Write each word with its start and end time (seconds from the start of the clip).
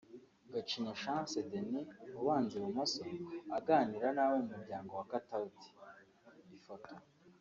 Gacinya 0.53 0.93
Chance 1.01 1.37
Dennis 1.49 1.89
(Ubanza 2.21 2.53
i 2.55 2.61
bumoso) 2.63 3.03
aganira 3.57 4.07
nabo 4.15 4.35
mu 4.45 4.51
muryango 4.55 4.91
wa 4.99 5.05
Katauti 5.11 5.67
(Ifoto 6.57 6.93